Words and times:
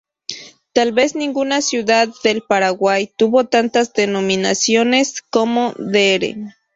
Tal 0.73 0.93
vez 0.93 1.13
ninguna 1.15 1.61
ciudad 1.61 2.09
del 2.23 2.41
Paraguay 2.41 3.13
tuvo 3.19 3.43
tantas 3.45 3.93
denominaciones 3.93 5.21
como 5.21 5.75
Dr. 5.77 6.53